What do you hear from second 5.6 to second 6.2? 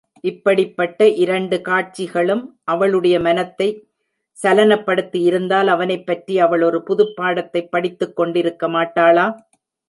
அவனைப்